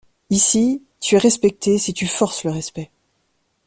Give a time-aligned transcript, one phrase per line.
[0.31, 2.89] Ici, tu es respecté si tu forces le respect.